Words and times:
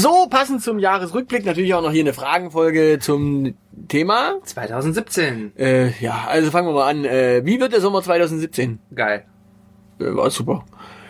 So, 0.00 0.28
passend 0.30 0.62
zum 0.62 0.78
Jahresrückblick 0.78 1.44
natürlich 1.44 1.74
auch 1.74 1.82
noch 1.82 1.90
hier 1.90 2.00
eine 2.02 2.14
Fragenfolge 2.14 3.00
zum 3.02 3.54
Thema. 3.88 4.36
2017. 4.44 5.52
Äh, 5.58 5.90
ja, 6.00 6.24
also 6.26 6.50
fangen 6.50 6.68
wir 6.68 6.72
mal 6.72 6.88
an. 6.88 7.04
Äh, 7.04 7.44
wie 7.44 7.60
wird 7.60 7.74
der 7.74 7.82
Sommer 7.82 8.02
2017? 8.02 8.78
Geil. 8.94 9.26
Äh, 9.98 10.16
war 10.16 10.30
super. 10.30 10.64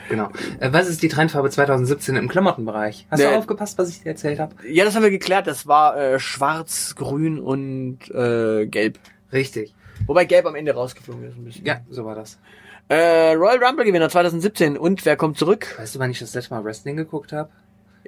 Genau. 0.09 0.31
Äh, 0.59 0.73
was 0.73 0.89
ist 0.89 1.05
die 1.05 1.09
Trendfarbe 1.09 1.51
2017 1.51 2.17
im 2.17 2.29
Klamottenbereich? 2.29 3.07
Hast 3.13 3.23
du 3.23 3.29
aufgepasst, 3.29 3.79
was 3.79 3.91
ich 3.91 4.03
dir 4.03 4.09
erzählt 4.09 4.41
habe? 4.41 4.57
Ja, 4.69 4.85
das 4.85 4.97
haben 4.97 5.05
wir 5.05 5.11
geklärt. 5.11 5.47
Das 5.47 5.69
war 5.69 5.97
äh, 5.97 6.19
schwarz, 6.19 6.97
grün 6.97 7.39
und 7.39 8.11
äh, 8.11 8.67
gelb. 8.67 8.99
Richtig. 9.33 9.73
Wobei 10.09 10.25
gelb 10.25 10.47
am 10.47 10.57
Ende 10.57 10.75
rausgeflogen 10.75 11.29
ist 11.29 11.37
ein 11.37 11.45
bisschen. 11.45 11.65
Ja, 11.65 11.83
so 11.91 12.05
war 12.05 12.17
das. 12.17 12.41
Äh, 12.89 13.35
Royal 13.35 13.63
Rumble 13.63 13.85
Gewinner 13.85 14.09
2017 14.09 14.77
und 14.77 15.05
wer 15.07 15.17
kommt 15.17 15.39
zurück? 15.39 15.77
Weißt 15.79 15.95
du, 15.95 16.01
wann 16.01 16.11
ich 16.11 16.19
das 16.19 16.35
letzte 16.35 16.53
Mal 16.55 16.65
Wrestling 16.65 16.97
geguckt 16.97 17.31
habe? 17.33 17.51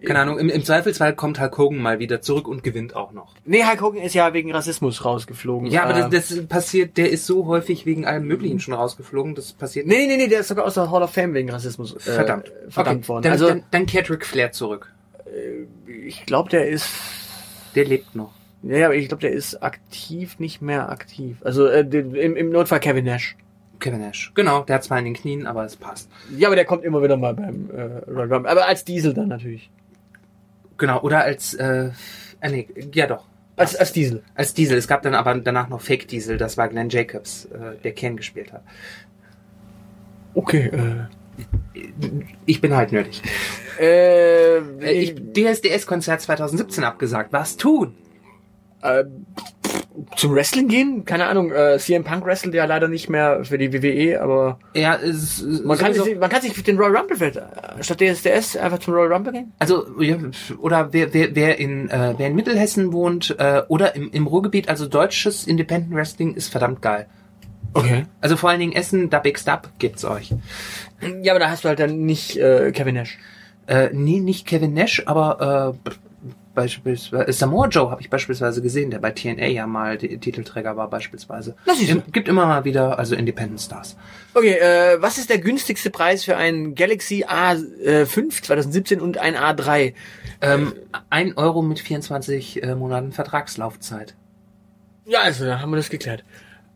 Keine 0.04 0.20
Ahnung, 0.20 0.38
im, 0.38 0.48
im 0.48 0.64
Zweifelsfall 0.64 1.14
kommt 1.14 1.38
Hulk 1.40 1.56
Hogan 1.58 1.78
mal 1.78 1.98
wieder 1.98 2.20
zurück 2.22 2.48
und 2.48 2.62
gewinnt 2.64 2.96
auch 2.96 3.12
noch. 3.12 3.34
Nee, 3.44 3.64
Hulk 3.64 3.80
Hogan 3.80 4.02
ist 4.02 4.14
ja 4.14 4.32
wegen 4.32 4.50
Rassismus 4.52 5.04
rausgeflogen. 5.04 5.70
Ja, 5.70 5.84
aber 5.84 5.96
Äh, 5.96 6.10
das, 6.10 6.28
das 6.28 6.46
passiert, 6.46 6.96
der 6.96 7.10
ist 7.10 7.26
so 7.26 7.46
häufig 7.46 7.86
wegen 7.86 8.04
allem 8.04 8.26
Möglichen 8.26 8.58
schon 8.58 8.74
rausgeflogen, 8.74 9.34
das 9.34 9.52
passiert 9.52 9.86
Nee, 9.86 10.06
nee, 10.06 10.16
nee, 10.16 10.28
der 10.28 10.40
ist 10.40 10.48
sogar 10.48 10.64
aus 10.64 10.74
der 10.74 10.90
Hall 10.90 11.02
of 11.02 11.10
Fame 11.12 11.34
wegen 11.34 11.50
Rassismus. 11.50 11.94
Äh, 11.94 12.00
Verdammt. 12.00 12.50
Verdammt 12.68 12.98
Okay, 13.00 13.08
worden. 13.08 13.22
Dann, 13.22 13.32
also, 13.32 13.48
dann, 13.48 13.64
dann 13.70 13.86
kehrt 13.86 14.10
Ric 14.10 14.24
Flair 14.26 14.52
zurück. 14.52 14.92
ich 15.86 16.26
glaube, 16.26 16.50
der 16.50 16.68
ist. 16.68 16.88
Der 17.74 17.84
lebt 17.84 18.14
noch. 18.14 18.32
Ja, 18.62 18.86
aber 18.86 18.94
ich 18.94 19.08
glaube, 19.08 19.22
der 19.22 19.32
ist 19.32 19.62
aktiv 19.62 20.38
nicht 20.38 20.62
mehr 20.62 20.88
aktiv. 20.88 21.36
Also 21.42 21.66
äh, 21.66 21.80
im, 21.80 22.36
im 22.36 22.50
Notfall 22.50 22.80
Kevin 22.80 23.04
Nash. 23.04 23.36
Kevin 23.80 24.00
Nash. 24.00 24.30
Genau, 24.34 24.62
der 24.62 24.76
hat 24.76 24.84
zwar 24.84 24.98
in 25.00 25.06
den 25.06 25.14
Knien, 25.14 25.46
aber 25.46 25.64
es 25.64 25.74
passt. 25.76 26.08
Ja, 26.36 26.46
aber 26.48 26.54
der 26.54 26.64
kommt 26.64 26.84
immer 26.84 27.02
wieder 27.02 27.16
mal 27.16 27.34
beim 27.34 27.70
äh, 27.70 27.82
Royal 28.08 28.32
Rumble. 28.32 28.50
Aber 28.50 28.66
als 28.66 28.84
Diesel 28.84 29.14
dann 29.14 29.28
natürlich. 29.28 29.70
Genau, 30.82 31.00
oder 31.02 31.22
als, 31.22 31.54
äh, 31.54 31.90
äh 32.40 32.50
nee, 32.50 32.68
ja 32.92 33.06
doch. 33.06 33.28
Als, 33.54 33.76
als 33.76 33.92
Diesel. 33.92 34.24
Als 34.34 34.52
Diesel. 34.52 34.76
Es 34.76 34.88
gab 34.88 35.02
dann 35.02 35.14
aber 35.14 35.32
danach 35.36 35.68
noch 35.68 35.80
Fake 35.80 36.08
Diesel, 36.08 36.38
das 36.38 36.56
war 36.56 36.68
Glenn 36.68 36.88
Jacobs, 36.88 37.44
äh, 37.44 37.76
der 37.84 37.92
Ken 37.92 38.16
gespielt 38.16 38.52
hat. 38.52 38.64
Okay. 40.34 40.72
Äh, 40.72 41.78
Ich 42.46 42.60
bin 42.60 42.74
halt 42.74 42.90
nerdig. 42.90 43.22
äh, 43.78 44.56
Äh, 44.56 44.90
ich, 44.90 45.14
DSDS-Konzert 45.14 46.20
2017 46.20 46.82
abgesagt. 46.82 47.32
Was 47.32 47.56
tun? 47.56 47.94
äh, 48.82 49.04
zum 50.16 50.34
Wrestling 50.34 50.68
gehen? 50.68 51.04
Keine 51.04 51.26
Ahnung. 51.26 51.52
Äh, 51.52 51.78
CM 51.78 52.04
Punk 52.04 52.24
wrestelt 52.24 52.54
ja 52.54 52.64
leider 52.64 52.88
nicht 52.88 53.08
mehr 53.08 53.44
für 53.44 53.58
die 53.58 53.72
WWE, 53.72 54.20
aber 54.20 54.58
Ja, 54.74 54.96
es, 54.96 55.42
man 55.64 55.78
kann, 55.78 55.92
sich, 55.94 56.18
man 56.18 56.30
kann 56.30 56.42
sich 56.42 56.52
für 56.54 56.62
den 56.62 56.78
Royal 56.78 56.96
Rumble 56.96 57.16
vielleicht, 57.16 57.36
äh, 57.36 57.82
statt 57.82 58.00
DSDS 58.00 58.56
einfach 58.56 58.78
zum 58.78 58.94
Royal 58.94 59.12
Rumble 59.12 59.32
gehen. 59.32 59.52
Also, 59.58 59.86
ja, 60.00 60.16
oder 60.58 60.92
wer, 60.92 61.12
wer, 61.12 61.34
wer, 61.34 61.58
in, 61.58 61.90
äh, 61.90 62.14
wer 62.16 62.28
in 62.28 62.34
Mittelhessen 62.34 62.92
wohnt 62.92 63.34
äh, 63.38 63.62
oder 63.68 63.94
im, 63.94 64.10
im 64.10 64.26
Ruhrgebiet, 64.26 64.68
also 64.68 64.86
deutsches 64.86 65.46
Independent 65.46 65.94
Wrestling 65.94 66.34
ist 66.34 66.50
verdammt 66.50 66.82
geil. 66.82 67.06
Okay. 67.74 68.04
Also 68.20 68.36
vor 68.36 68.50
allen 68.50 68.60
Dingen 68.60 68.72
Essen, 68.72 69.10
da 69.10 69.18
Big 69.18 69.38
Stub 69.38 69.70
gibt's 69.78 70.04
euch. 70.04 70.34
Ja, 71.22 71.32
aber 71.32 71.40
da 71.40 71.50
hast 71.50 71.64
du 71.64 71.68
halt 71.68 71.80
dann 71.80 72.04
nicht 72.04 72.36
äh, 72.36 72.70
Kevin 72.72 72.96
Nash. 72.96 73.18
Äh, 73.66 73.90
nee, 73.92 74.20
nicht 74.20 74.46
Kevin 74.46 74.74
Nash, 74.74 75.02
aber 75.06 75.76
äh, 75.86 75.90
beispielsweise 76.54 77.32
Samoa 77.32 77.68
Joe 77.68 77.90
habe 77.90 78.00
ich 78.00 78.10
beispielsweise 78.10 78.60
gesehen, 78.62 78.90
der 78.90 78.98
bei 78.98 79.10
TNA 79.10 79.46
ja 79.46 79.66
mal 79.66 79.98
Titelträger 79.98 80.76
war 80.76 80.88
beispielsweise. 80.90 81.56
Na, 81.66 81.74
siehst 81.74 81.90
du. 81.90 81.96
Im- 81.96 82.12
Gibt 82.12 82.28
immer 82.28 82.46
mal 82.46 82.64
wieder 82.64 82.98
also 82.98 83.14
Independent 83.14 83.60
Stars. 83.60 83.96
Okay, 84.34 84.54
äh, 84.54 85.00
was 85.00 85.18
ist 85.18 85.30
der 85.30 85.38
günstigste 85.38 85.90
Preis 85.90 86.24
für 86.24 86.36
einen 86.36 86.74
Galaxy 86.74 87.24
A5 87.24 88.42
2017 88.42 89.00
und 89.00 89.18
ein 89.18 89.36
A3? 89.36 89.94
Ähm, 90.40 90.72
ein 91.10 91.36
Euro 91.36 91.62
mit 91.62 91.78
24 91.80 92.62
äh, 92.62 92.74
Monaten 92.74 93.12
Vertragslaufzeit. 93.12 94.14
Ja, 95.06 95.20
also, 95.20 95.44
da 95.44 95.60
haben 95.60 95.70
wir 95.70 95.76
das 95.76 95.90
geklärt. 95.90 96.24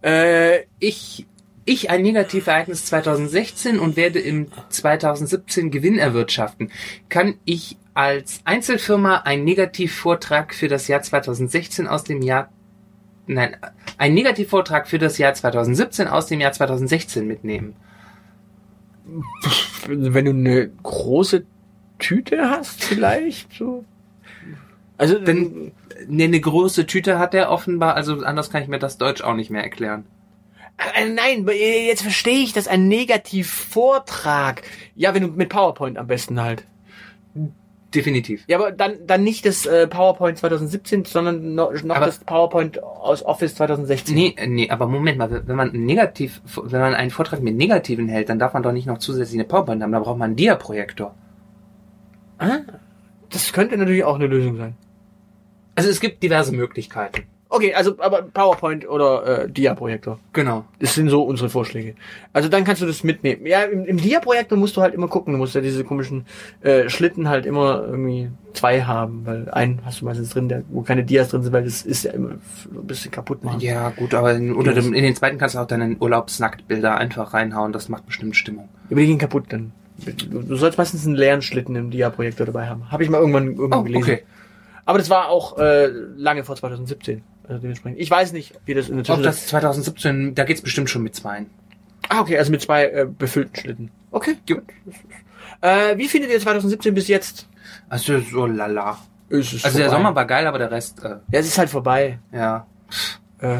Äh, 0.02 0.64
Ich, 0.78 1.26
ich 1.66 1.90
ein 1.90 2.02
Negativereignis 2.02 2.86
2016 2.86 3.78
und 3.78 3.96
werde 3.96 4.20
im 4.20 4.48
2017 4.70 5.70
Gewinn 5.70 5.98
erwirtschaften. 5.98 6.70
Kann 7.10 7.34
ich 7.44 7.76
als 7.92 8.40
Einzelfirma 8.44 9.18
einen 9.18 9.44
Negativvortrag 9.44 10.54
für 10.54 10.68
das 10.68 10.88
Jahr 10.88 11.02
2016 11.02 11.86
aus 11.86 12.04
dem 12.04 12.22
Jahr 12.22 12.48
Nein, 13.26 13.56
einen 13.98 14.14
Negativvortrag 14.14 14.86
für 14.86 14.98
das 14.98 15.18
Jahr 15.18 15.34
2017 15.34 16.06
aus 16.06 16.26
dem 16.26 16.40
Jahr 16.40 16.52
2016 16.52 17.26
mitnehmen. 17.26 17.74
wenn 19.88 20.24
du 20.24 20.30
eine 20.30 20.68
große 20.82 21.44
Tüte 21.98 22.50
hast, 22.50 22.84
vielleicht 22.84 23.52
so. 23.52 23.84
Also, 24.96 25.18
Denn 25.18 25.72
ne, 26.06 26.24
eine 26.24 26.40
große 26.40 26.86
Tüte 26.86 27.18
hat 27.18 27.34
er 27.34 27.50
offenbar, 27.50 27.94
also 27.94 28.22
anders 28.24 28.50
kann 28.50 28.62
ich 28.62 28.68
mir 28.68 28.78
das 28.78 28.98
Deutsch 28.98 29.22
auch 29.22 29.34
nicht 29.34 29.50
mehr 29.50 29.62
erklären. 29.62 30.04
Äh, 30.78 31.08
nein, 31.08 31.46
äh, 31.48 31.86
jetzt 31.86 32.02
verstehe 32.02 32.42
ich 32.42 32.52
das, 32.52 32.68
ein 32.68 32.88
Negativvortrag. 32.88 34.62
Ja, 34.94 35.14
wenn 35.14 35.22
du 35.22 35.28
mit 35.28 35.48
PowerPoint 35.48 35.98
am 35.98 36.06
besten 36.06 36.40
halt. 36.40 36.64
Definitiv. 37.94 38.44
Ja, 38.46 38.58
aber 38.58 38.72
dann, 38.72 39.06
dann 39.06 39.24
nicht 39.24 39.46
das 39.46 39.64
äh, 39.64 39.86
PowerPoint 39.86 40.36
2017, 40.36 41.04
sondern 41.06 41.54
noch, 41.54 41.72
noch 41.82 41.98
das 41.98 42.18
PowerPoint 42.18 42.82
aus 42.82 43.24
Office 43.24 43.54
2016. 43.54 44.14
Nee, 44.14 44.34
nee, 44.46 44.68
aber 44.68 44.86
Moment 44.86 45.16
mal, 45.16 45.42
wenn 45.46 45.56
man 45.56 45.70
negativ, 45.72 46.42
wenn 46.62 46.80
man 46.80 46.94
einen 46.94 47.10
Vortrag 47.10 47.40
mit 47.40 47.56
Negativen 47.56 48.08
hält, 48.08 48.28
dann 48.28 48.38
darf 48.38 48.52
man 48.52 48.62
doch 48.62 48.72
nicht 48.72 48.86
noch 48.86 48.98
zusätzlich 48.98 49.38
eine 49.38 49.48
PowerPoint 49.48 49.82
haben, 49.82 49.92
da 49.92 50.00
braucht 50.00 50.18
man 50.18 50.30
einen 50.30 50.36
Dia-Projektor. 50.36 51.14
Ah, 52.38 52.58
das 53.30 53.52
könnte 53.52 53.78
natürlich 53.78 54.04
auch 54.04 54.16
eine 54.16 54.26
Lösung 54.26 54.56
sein. 54.56 54.76
Also 55.74 55.88
es 55.88 56.00
gibt 56.00 56.22
diverse 56.22 56.52
Möglichkeiten. 56.52 57.22
Okay, 57.48 57.72
also 57.74 57.94
aber 57.98 58.22
PowerPoint 58.22 58.88
oder 58.88 59.44
äh, 59.44 59.48
Dia-Projektor. 59.48 60.18
Genau. 60.32 60.64
Das 60.80 60.94
sind 60.94 61.08
so 61.10 61.22
unsere 61.22 61.48
Vorschläge. 61.48 61.94
Also 62.32 62.48
dann 62.48 62.64
kannst 62.64 62.82
du 62.82 62.86
das 62.86 63.04
mitnehmen. 63.04 63.46
Ja, 63.46 63.62
im, 63.62 63.84
im 63.84 63.98
Dia-Projektor 63.98 64.58
musst 64.58 64.76
du 64.76 64.80
halt 64.82 64.94
immer 64.94 65.06
gucken. 65.06 65.32
Du 65.32 65.38
musst 65.38 65.54
ja 65.54 65.60
diese 65.60 65.84
komischen 65.84 66.26
äh, 66.62 66.88
Schlitten 66.88 67.28
halt 67.28 67.46
immer 67.46 67.84
irgendwie 67.86 68.30
zwei 68.52 68.82
haben, 68.82 69.22
weil 69.26 69.48
einen 69.50 69.80
hast 69.84 70.00
du 70.00 70.06
meistens 70.06 70.30
drin, 70.30 70.48
der, 70.48 70.64
wo 70.70 70.82
keine 70.82 71.04
Dias 71.04 71.28
drin 71.28 71.44
sind, 71.44 71.52
weil 71.52 71.62
das 71.64 71.82
ist 71.82 72.02
ja 72.02 72.12
immer 72.12 72.30
ein 72.30 72.40
bisschen 72.86 73.12
kaputt 73.12 73.44
machen. 73.44 73.60
Ja, 73.60 73.90
gut, 73.90 74.12
aber 74.14 74.34
in, 74.34 74.52
unter 74.52 74.72
dem, 74.74 74.92
in 74.92 75.04
den 75.04 75.14
zweiten 75.14 75.38
kannst 75.38 75.54
du 75.54 75.60
auch 75.60 75.66
deine 75.68 75.96
Urlaubsnacktbilder 76.00 76.96
einfach 76.96 77.32
reinhauen, 77.32 77.72
das 77.72 77.88
macht 77.88 78.06
bestimmt 78.06 78.34
Stimmung. 78.34 78.68
Aber 78.90 78.98
die 79.00 79.06
gehen 79.06 79.18
kaputt 79.18 79.44
dann. 79.50 79.70
Du, 80.04 80.40
du 80.42 80.56
sollst 80.56 80.78
meistens 80.78 81.06
einen 81.06 81.14
leeren 81.14 81.42
Schlitten 81.42 81.76
im 81.76 81.90
Dia-Projektor 81.90 82.44
dabei 82.46 82.66
haben. 82.66 82.90
Habe 82.90 83.04
ich 83.04 83.08
mal 83.08 83.18
irgendwann, 83.20 83.52
irgendwann 83.54 83.78
Oh, 83.80 83.82
gelesen. 83.84 84.02
okay. 84.02 84.22
Aber 84.88 84.98
das 84.98 85.10
war 85.10 85.28
auch 85.30 85.58
äh, 85.58 85.86
lange 86.16 86.44
vor 86.44 86.54
2017. 86.54 87.20
Also 87.48 87.60
dementsprechend. 87.60 88.00
Ich 88.00 88.10
weiß 88.10 88.32
nicht, 88.32 88.54
wie 88.64 88.74
das 88.74 88.88
in 88.88 88.96
der 88.96 89.00
Ob 89.02 89.06
Zwischenzeit... 89.06 89.26
das 89.34 89.46
2017, 89.48 90.34
da 90.34 90.44
geht's 90.44 90.62
bestimmt 90.62 90.90
schon 90.90 91.02
mit 91.02 91.14
zweien. 91.14 91.46
Ah, 92.08 92.20
okay, 92.20 92.38
also 92.38 92.50
mit 92.50 92.62
zwei 92.62 92.86
äh, 92.86 93.06
befüllten 93.06 93.56
Schlitten. 93.56 93.90
Okay, 94.10 94.36
gut. 94.48 94.62
Äh, 95.60 95.96
wie 95.96 96.08
findet 96.08 96.30
ihr 96.30 96.40
2017 96.40 96.94
bis 96.94 97.08
jetzt? 97.08 97.48
Also 97.88 98.20
so 98.20 98.46
lala. 98.46 98.98
Es 99.28 99.52
ist 99.52 99.64
Also 99.64 99.78
der 99.78 99.86
vorbei. 99.88 99.98
Sommer 100.02 100.14
war 100.14 100.24
geil, 100.26 100.46
aber 100.46 100.58
der 100.58 100.70
Rest, 100.70 101.02
äh, 101.04 101.08
Ja, 101.30 101.40
es 101.40 101.46
ist 101.46 101.58
halt 101.58 101.70
vorbei. 101.70 102.18
ja, 102.32 102.66
Äh, 103.40 103.58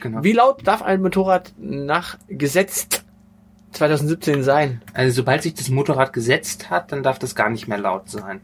genau. 0.00 0.22
wie 0.22 0.32
laut 0.32 0.66
darf 0.66 0.82
ein 0.82 1.00
Motorrad 1.00 1.52
nach 1.58 2.18
Gesetz 2.28 2.86
2017 3.72 4.42
sein? 4.42 4.82
Also 4.94 5.14
sobald 5.16 5.42
sich 5.42 5.54
das 5.54 5.68
Motorrad 5.70 6.12
gesetzt 6.12 6.68
hat, 6.70 6.92
dann 6.92 7.02
darf 7.02 7.18
das 7.18 7.34
gar 7.34 7.48
nicht 7.50 7.66
mehr 7.68 7.78
laut 7.78 8.08
sein. 8.10 8.40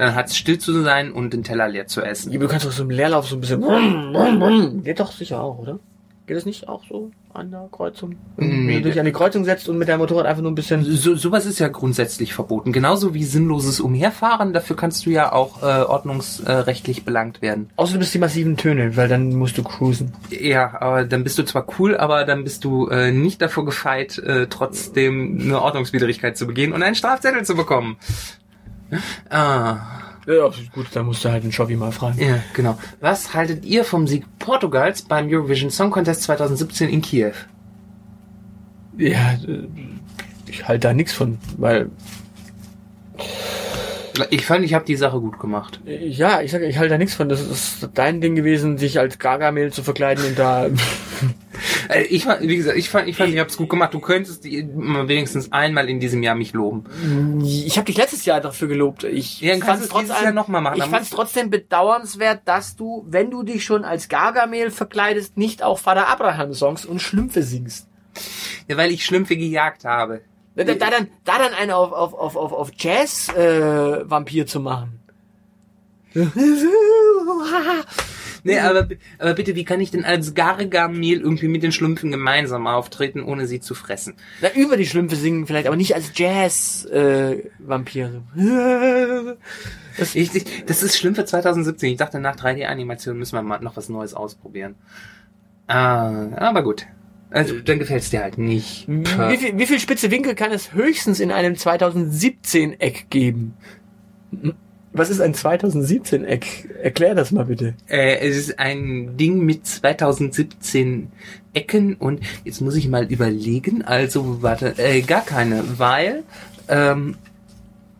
Dann 0.00 0.14
hat 0.14 0.28
es 0.28 0.36
still 0.38 0.56
zu 0.58 0.80
sein 0.82 1.12
und 1.12 1.34
den 1.34 1.44
Teller 1.44 1.68
leer 1.68 1.86
zu 1.86 2.00
essen. 2.00 2.32
Ja, 2.32 2.38
Du 2.38 2.48
kannst 2.48 2.64
doch 2.64 2.72
so 2.72 2.84
im 2.84 2.90
Leerlauf 2.90 3.28
so 3.28 3.36
ein 3.36 3.40
bisschen... 3.40 3.60
Brumm, 3.60 4.12
brumm, 4.14 4.38
brumm. 4.38 4.82
Geht 4.82 4.98
doch 4.98 5.12
sicher 5.12 5.42
auch, 5.42 5.58
oder? 5.58 5.78
Geht 6.26 6.36
das 6.38 6.46
nicht 6.46 6.68
auch 6.68 6.82
so 6.88 7.10
an 7.34 7.50
der 7.50 7.68
Kreuzung? 7.70 8.14
Wenn 8.36 8.64
Nee, 8.64 8.80
du 8.80 8.88
dich 8.88 8.98
an 8.98 9.04
die 9.04 9.12
Kreuzung 9.12 9.44
setzt 9.44 9.68
und 9.68 9.76
mit 9.78 9.88
deinem 9.88 9.98
Motorrad 9.98 10.24
einfach 10.26 10.40
nur 10.42 10.52
ein 10.52 10.54
bisschen... 10.54 10.84
So, 10.84 11.16
sowas 11.16 11.44
ist 11.44 11.58
ja 11.58 11.68
grundsätzlich 11.68 12.32
verboten. 12.32 12.72
Genauso 12.72 13.12
wie 13.12 13.24
sinnloses 13.24 13.78
Umherfahren. 13.80 14.52
Dafür 14.54 14.74
kannst 14.76 15.04
du 15.04 15.10
ja 15.10 15.32
auch 15.32 15.62
äh, 15.62 15.82
ordnungsrechtlich 15.82 17.04
belangt 17.04 17.42
werden. 17.42 17.68
Außer 17.76 17.94
du 17.94 17.98
bist 17.98 18.14
die 18.14 18.18
massiven 18.20 18.56
Töne, 18.56 18.96
weil 18.96 19.08
dann 19.08 19.34
musst 19.34 19.58
du 19.58 19.62
cruisen. 19.62 20.12
Ja, 20.30 20.80
aber 20.80 21.04
dann 21.04 21.24
bist 21.24 21.36
du 21.38 21.42
zwar 21.42 21.66
cool, 21.78 21.96
aber 21.96 22.24
dann 22.24 22.44
bist 22.44 22.64
du 22.64 22.88
äh, 22.88 23.12
nicht 23.12 23.42
davor 23.42 23.64
gefeit, 23.66 24.16
äh, 24.18 24.46
trotzdem 24.48 25.40
eine 25.42 25.60
Ordnungswidrigkeit 25.60 26.38
zu 26.38 26.46
begehen 26.46 26.72
und 26.72 26.82
einen 26.82 26.94
Strafzettel 26.94 27.44
zu 27.44 27.54
bekommen. 27.54 27.96
Ah, 29.28 29.76
Ja, 30.26 30.50
gut, 30.74 30.86
dann 30.92 31.06
musst 31.06 31.24
du 31.24 31.30
halt 31.30 31.44
den 31.44 31.52
Chauvi 31.52 31.76
mal 31.76 31.92
fragen. 31.92 32.18
ja, 32.20 32.40
genau. 32.54 32.78
Was 33.00 33.34
haltet 33.34 33.64
ihr 33.64 33.84
vom 33.84 34.06
Sieg 34.06 34.24
Portugals 34.38 35.02
beim 35.02 35.28
Eurovision 35.28 35.70
Song 35.70 35.90
Contest 35.90 36.22
2017 36.24 36.88
in 36.88 37.00
Kiew? 37.02 37.32
Ja, 38.96 39.32
äh, 39.46 39.66
ich 40.46 40.66
halte 40.68 40.88
da 40.88 40.92
nichts 40.94 41.12
von, 41.12 41.38
weil 41.56 41.88
Ich 44.30 44.44
fand, 44.44 44.64
ich 44.64 44.74
habe 44.74 44.84
die 44.84 44.96
Sache 44.96 45.20
gut 45.20 45.38
gemacht. 45.38 45.80
Ja, 45.86 46.40
ich 46.42 46.50
sage, 46.50 46.66
ich 46.66 46.76
halte 46.76 46.90
da 46.90 46.98
nichts 46.98 47.14
von. 47.14 47.28
Das 47.28 47.40
ist 47.40 47.88
dein 47.94 48.20
Ding 48.20 48.34
gewesen, 48.34 48.76
sich 48.76 48.98
als 48.98 49.18
Gargamel 49.18 49.72
zu 49.72 49.82
verkleiden 49.82 50.24
und 50.26 50.38
da. 50.38 50.66
Äh, 51.90 52.02
Ich 52.04 52.24
fand, 52.24 52.42
wie 52.42 52.56
gesagt, 52.56 52.76
ich 52.76 52.88
fand, 52.88 53.08
ich 53.08 53.16
fand, 53.16 53.32
ich 53.32 53.38
hab's 53.38 53.56
gut 53.56 53.68
gemacht. 53.68 53.92
Du 53.92 54.00
könntest 54.00 54.44
die, 54.44 54.62
mal 54.62 55.08
wenigstens 55.08 55.52
einmal 55.52 55.88
in 55.88 56.00
diesem 56.00 56.22
Jahr 56.22 56.34
mich 56.34 56.52
loben. 56.52 56.84
Ich 57.44 57.76
habe 57.76 57.86
dich 57.86 57.96
letztes 57.96 58.24
Jahr 58.24 58.40
dafür 58.40 58.68
gelobt. 58.68 59.04
Ich 59.04 59.40
Ja, 59.40 59.56
du 59.56 59.66
es 59.66 59.88
dieses 59.88 60.22
Jahr 60.22 60.32
noch 60.32 60.48
mal 60.48 60.60
machen. 60.60 60.78
Ich 60.78 60.84
fand 60.84 61.02
es 61.02 61.10
trotzdem 61.10 61.50
bedauernswert, 61.50 62.42
dass 62.44 62.76
du, 62.76 63.04
wenn 63.08 63.30
du 63.30 63.42
dich 63.42 63.64
schon 63.64 63.84
als 63.84 64.08
Gargamel 64.08 64.70
verkleidest, 64.70 65.36
nicht 65.36 65.62
auch 65.62 65.78
Vater 65.78 66.08
Abraham 66.08 66.54
Songs 66.54 66.84
und 66.84 67.00
Schlümpfe 67.02 67.42
singst. 67.42 67.88
Ja, 68.68 68.76
weil 68.76 68.90
ich 68.90 69.04
Schlümpfe 69.04 69.36
gejagt 69.36 69.84
habe. 69.84 70.22
Da, 70.56 70.64
da, 70.64 70.74
da 70.74 70.90
dann, 70.90 71.08
da 71.24 71.38
dann 71.38 71.54
einen 71.54 71.70
auf, 71.70 71.92
auf, 71.92 72.12
auf, 72.14 72.36
auf, 72.36 72.52
auf 72.52 72.70
Jazz 72.76 73.28
äh, 73.30 74.10
Vampir 74.10 74.46
zu 74.46 74.60
machen. 74.60 75.00
Nee, 78.44 78.58
aber, 78.58 78.88
aber 79.18 79.34
bitte, 79.34 79.54
wie 79.54 79.64
kann 79.64 79.80
ich 79.80 79.90
denn 79.90 80.04
als 80.04 80.34
Gargamel 80.34 81.20
irgendwie 81.20 81.48
mit 81.48 81.62
den 81.62 81.72
Schlümpfen 81.72 82.10
gemeinsam 82.10 82.66
auftreten, 82.66 83.22
ohne 83.22 83.46
sie 83.46 83.60
zu 83.60 83.74
fressen? 83.74 84.14
Na, 84.40 84.52
über 84.54 84.76
die 84.76 84.86
Schlümpfe 84.86 85.16
singen 85.16 85.46
vielleicht, 85.46 85.66
aber 85.66 85.76
nicht 85.76 85.94
als 85.94 86.12
Jazz 86.14 86.84
äh, 86.86 87.44
Vampire. 87.58 88.22
Das, 89.96 90.14
Ich, 90.14 90.34
ich, 90.34 90.64
das 90.64 90.82
ist 90.82 90.96
Schlümpfe 90.96 91.24
2017. 91.24 91.90
Ich 91.90 91.98
dachte, 91.98 92.20
nach 92.20 92.36
3D-Animation 92.36 93.18
müssen 93.18 93.34
wir 93.34 93.42
mal 93.42 93.60
noch 93.60 93.76
was 93.76 93.88
Neues 93.88 94.14
ausprobieren. 94.14 94.76
Ah, 95.66 96.28
aber 96.36 96.62
gut. 96.62 96.86
Also, 97.30 97.60
dann 97.60 97.78
gefällt's 97.78 98.10
dir 98.10 98.22
halt 98.22 98.38
nicht. 98.38 98.88
wie, 98.88 99.36
viel, 99.36 99.58
wie 99.58 99.66
viel 99.66 99.78
spitze 99.78 100.10
Winkel 100.10 100.34
kann 100.34 100.50
es 100.50 100.72
höchstens 100.72 101.20
in 101.20 101.30
einem 101.30 101.56
2017 101.56 102.80
Eck 102.80 103.06
geben? 103.10 103.54
Was 104.92 105.10
ist 105.10 105.20
ein 105.20 105.34
2017 105.34 106.24
Eck? 106.24 106.68
Erklär 106.82 107.14
das 107.14 107.30
mal 107.30 107.44
bitte. 107.44 107.74
Äh, 107.88 108.28
es 108.28 108.36
ist 108.36 108.58
ein 108.58 109.16
Ding 109.16 109.44
mit 109.44 109.66
2017 109.66 111.12
Ecken 111.52 111.94
und 111.94 112.20
jetzt 112.44 112.60
muss 112.60 112.74
ich 112.74 112.88
mal 112.88 113.04
überlegen. 113.04 113.82
Also, 113.82 114.42
warte, 114.42 114.74
äh, 114.78 115.02
gar 115.02 115.24
keine, 115.24 115.62
weil 115.78 116.24
ähm, 116.68 117.16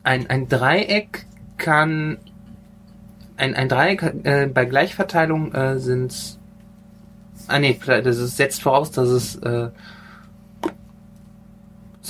ein, 0.02 0.28
ein 0.28 0.48
Dreieck 0.48 1.26
kann 1.58 2.18
ein, 3.36 3.54
ein 3.54 3.68
Dreieck 3.68 4.02
äh, 4.24 4.46
bei 4.46 4.64
Gleichverteilung 4.64 5.52
äh, 5.54 5.78
sind 5.78 6.38
Ah 7.50 7.58
nee, 7.58 7.78
das 7.84 8.18
ist, 8.18 8.36
setzt 8.36 8.62
voraus, 8.62 8.92
dass 8.92 9.08
es 9.08 9.36
äh, 9.36 9.70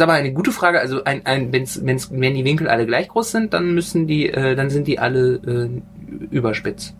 ist 0.01 0.03
aber 0.03 0.15
eine 0.15 0.33
gute 0.33 0.51
Frage. 0.51 0.81
Also 0.81 1.05
ein, 1.05 1.27
ein 1.27 1.53
wenn's, 1.53 1.85
wenn's, 1.85 2.11
wenn 2.11 2.35
die 2.35 2.45
Winkel 2.45 2.69
alle 2.69 2.87
gleich 2.87 3.09
groß 3.09 3.31
sind, 3.31 3.53
dann 3.53 3.75
müssen 3.75 4.07
die, 4.07 4.31
äh, 4.31 4.57
dann 4.57 4.71
sind 4.71 4.87
die 4.89 4.99
alle 4.99 5.35
äh, 5.35 6.25
überspitz. 6.31 6.95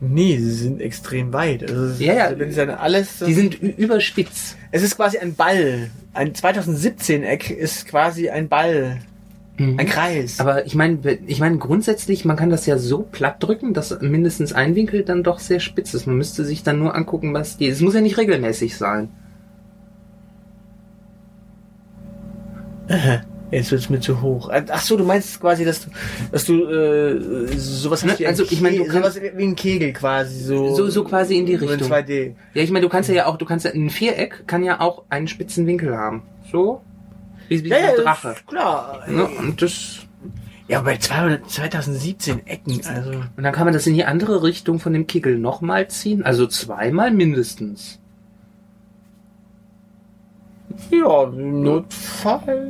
Nee, 0.00 0.38
sie 0.38 0.52
sind 0.52 0.80
extrem 0.80 1.32
weit. 1.32 1.68
Also, 1.68 2.02
Ja, 2.02 2.14
ja. 2.14 2.38
wenn 2.38 2.50
sie 2.50 2.56
dann 2.56 2.70
alles. 2.70 3.18
Die 3.26 3.34
sind 3.34 3.60
überspitz. 3.60 4.56
es 4.70 4.82
ist 4.82 4.96
quasi 4.96 5.18
ein 5.18 5.34
Ball. 5.34 5.90
Ein 6.14 6.34
2017 6.34 7.22
Eck 7.22 7.50
ist 7.50 7.86
quasi 7.86 8.30
ein 8.30 8.48
Ball. 8.48 8.98
Ein 9.58 9.86
Kreis. 9.86 10.40
Aber 10.40 10.64
ich 10.64 10.74
meine, 10.74 11.18
ich 11.26 11.38
meine 11.38 11.58
grundsätzlich, 11.58 12.24
man 12.24 12.36
kann 12.36 12.48
das 12.48 12.64
ja 12.64 12.78
so 12.78 13.02
platt 13.02 13.42
drücken, 13.42 13.74
dass 13.74 14.00
mindestens 14.00 14.54
ein 14.54 14.74
Winkel 14.74 15.02
dann 15.02 15.22
doch 15.22 15.38
sehr 15.38 15.60
spitz 15.60 15.92
ist. 15.92 16.06
Man 16.06 16.16
müsste 16.16 16.46
sich 16.46 16.62
dann 16.62 16.78
nur 16.78 16.94
angucken, 16.94 17.34
was 17.34 17.58
die. 17.58 17.66
Es 17.66 17.82
muss 17.82 17.92
ja 17.92 18.00
nicht 18.00 18.16
regelmäßig 18.16 18.78
sein. 18.78 19.10
Jetzt 23.50 23.72
wird's 23.72 23.90
mir 23.90 23.98
zu 23.98 24.20
hoch. 24.22 24.48
Ach 24.68 24.80
so, 24.80 24.96
du 24.96 25.02
meinst 25.04 25.40
quasi, 25.40 25.64
dass 25.64 25.84
du, 25.84 25.90
dass 26.30 26.44
du 26.44 26.66
äh, 26.66 27.48
sowas 27.56 28.04
Ne, 28.04 28.12
hast 28.12 28.20
wie 28.20 28.26
ein 28.26 28.30
also, 28.30 28.44
ich 28.44 28.60
meine, 28.60 28.88
sowas 28.90 29.20
wie 29.20 29.42
ein 29.42 29.56
Kegel 29.56 29.92
quasi 29.92 30.38
so. 30.44 30.74
So, 30.76 30.88
so 30.88 31.02
quasi 31.02 31.36
in 31.36 31.46
die 31.46 31.56
so 31.56 31.64
in 31.64 31.70
Richtung. 31.70 31.90
2D. 31.90 32.34
Ja, 32.54 32.62
ich 32.62 32.70
meine, 32.70 32.84
du 32.84 32.88
kannst 32.88 33.10
ja 33.10 33.26
auch, 33.26 33.38
du 33.38 33.44
kannst 33.44 33.64
ja 33.64 33.72
ein 33.72 33.90
Viereck 33.90 34.46
kann 34.46 34.62
ja 34.62 34.80
auch 34.80 35.02
einen 35.08 35.26
spitzen 35.26 35.66
Winkel 35.66 35.96
haben. 35.96 36.22
So 36.52 36.82
wie, 37.48 37.64
wie 37.64 37.68
Ja, 37.70 37.78
ja, 37.78 37.88
ein 37.90 37.96
Drache. 38.04 38.36
klar. 38.46 39.02
Ne? 39.08 39.26
Und 39.26 39.60
das 39.62 39.98
Ja, 40.68 40.82
bei 40.82 40.96
200, 40.98 41.50
2017 41.50 42.46
Ecken, 42.46 42.80
also. 42.86 43.10
und 43.36 43.42
dann 43.42 43.52
kann 43.52 43.64
man 43.64 43.74
das 43.74 43.86
in 43.88 43.94
die 43.94 44.04
andere 44.04 44.44
Richtung 44.44 44.78
von 44.78 44.92
dem 44.92 45.08
Kegel 45.08 45.36
nochmal 45.38 45.88
ziehen, 45.88 46.22
also 46.24 46.46
zweimal 46.46 47.10
mindestens. 47.10 47.98
Ja, 50.90 51.24
im 51.24 51.62
Notfall 51.62 52.66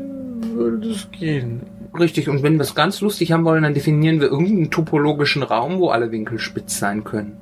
würde 0.55 0.89
das 0.89 1.11
gehen. 1.11 1.63
Richtig, 1.99 2.29
und 2.29 2.43
wenn 2.43 2.55
wir 2.55 2.63
es 2.63 2.75
ganz 2.75 3.01
lustig 3.01 3.33
haben 3.33 3.45
wollen, 3.45 3.63
dann 3.63 3.75
definieren 3.75 4.21
wir 4.21 4.29
irgendeinen 4.29 4.71
topologischen 4.71 5.43
Raum, 5.43 5.79
wo 5.79 5.89
alle 5.89 6.13
Winkel 6.13 6.39
spitz 6.39 6.79
sein 6.79 7.03
können. 7.05 7.37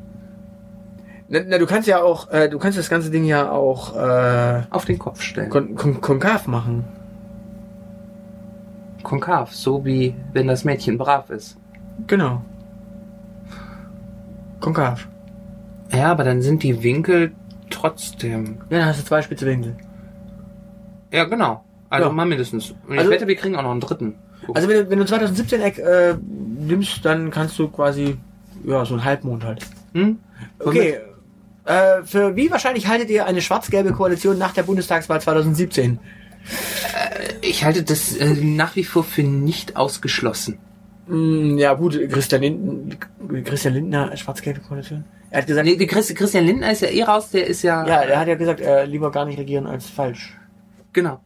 Na, 1.29 1.41
na, 1.47 1.59
du 1.59 1.67
kannst 1.67 1.87
ja 1.87 2.03
auch, 2.03 2.31
äh, 2.31 2.49
du 2.49 2.59
kannst 2.59 2.79
das 2.79 2.88
ganze 2.88 3.11
Ding 3.11 3.25
ja 3.25 3.50
auch 3.50 3.94
äh, 3.94 4.62
Auf 4.70 4.87
den 4.87 4.99
Kopf 4.99 5.20
stellen. 5.20 5.50
kon 5.50 5.75
kon 5.75 6.00
konkav 6.00 6.47
machen. 6.47 6.85
Konkav, 9.03 9.53
so 9.55 9.85
wie 9.85 10.14
wenn 10.32 10.47
das 10.47 10.64
Mädchen 10.64 10.97
brav 10.97 11.29
ist. 11.31 11.56
Genau. 12.06 12.43
Konkav. 14.61 15.06
Ja, 15.93 16.11
aber 16.11 16.25
dann 16.25 16.41
sind 16.41 16.62
die 16.62 16.82
Winkel 16.82 17.32
trotzdem. 17.71 18.59
Ja, 18.71 18.79
dann 18.79 18.87
hast 18.87 19.00
du 19.00 19.05
zwei 19.05 19.21
spitze 19.21 19.44
Winkel. 19.47 19.76
Ja, 21.12 21.25
genau. 21.25 21.64
Also 21.90 22.08
Ja. 22.08 22.12
mal 22.12 22.26
mindestens. 22.26 22.70
Und 22.87 22.94
ich 22.94 22.99
Also- 22.99 23.10
wette, 23.10 23.26
wir 23.26 23.37
kriegen 23.37 23.56
auch 23.56 23.62
noch 23.62 23.70
einen 23.70 23.81
dritten. 23.81 24.14
Also 24.55 24.69
wenn 24.69 24.84
du, 24.84 24.90
wenn 24.90 24.99
du 24.99 25.05
2017 25.05 25.60
Eck 25.60 25.78
äh, 25.78 26.14
nimmst, 26.22 27.05
dann 27.05 27.31
kannst 27.31 27.58
du 27.58 27.69
quasi, 27.69 28.16
ja, 28.64 28.84
so 28.84 28.94
ein 28.94 29.05
Halbmond 29.05 29.44
halt. 29.44 29.64
Hm? 29.94 30.19
Okay. 30.60 30.99
Äh, 31.64 32.02
für 32.05 32.34
wie 32.37 32.50
wahrscheinlich 32.50 32.88
haltet 32.88 33.10
ihr 33.10 33.26
eine 33.26 33.43
schwarz-gelbe 33.43 33.93
Koalition 33.93 34.38
nach 34.38 34.52
der 34.55 34.62
Bundestagswahl 34.62 35.20
2017? 35.20 35.99
Ich 37.43 37.64
halte 37.64 37.82
das 37.82 38.16
äh, 38.16 38.34
nach 38.43 38.75
wie 38.76 38.84
vor 38.84 39.04
für 39.04 39.22
nicht 39.22 39.76
ausgeschlossen. 39.76 40.58
Mm, 41.06 41.58
ja 41.58 41.75
gut, 41.75 41.99
Christian, 42.11 42.43
Linden, 42.43 42.96
Christian 43.44 43.75
Lindner, 43.75 44.16
schwarz-gelbe 44.16 44.61
Koalition. 44.61 45.04
Er 45.31 45.38
hat 45.43 45.46
gesagt, 45.46 45.66
Nee, 45.66 45.76
Christ, 45.87 46.14
Christian 46.16 46.44
Lindner 46.46 46.72
ist 46.72 46.81
ja 46.82 46.88
eh 46.88 47.02
raus, 47.02 47.31
der 47.31 47.46
ist 47.46 47.62
ja. 47.62 47.87
ja, 47.87 48.00
er 48.02 48.20
hat 48.20 48.28
ja 48.28 48.34
gesagt, 48.34 48.61
äh, 48.61 48.84
lieber 48.87 49.11
gar 49.11 49.26
nicht 49.26 49.38
regieren 49.38 49.66
als 49.66 49.88
falsch. 49.88 50.34
Genau. 50.99 51.21